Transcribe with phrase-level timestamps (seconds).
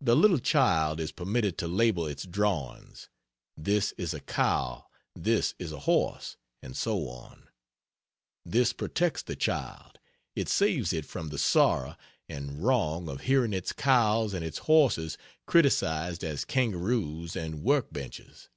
[0.00, 3.10] The little child is permitted to label its drawings
[3.54, 7.50] "This is a cow this is a horse," and so on.
[8.46, 9.98] This protects the child.
[10.34, 11.96] It saves it from the sorrow
[12.30, 18.48] and wrong of hearing its cows and its horses criticized as kangaroos and work benches.